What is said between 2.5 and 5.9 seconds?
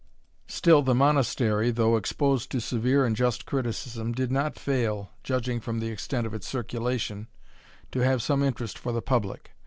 severe and just criticism, did not fail, judging from